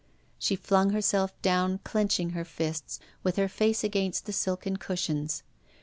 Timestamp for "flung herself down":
0.55-1.79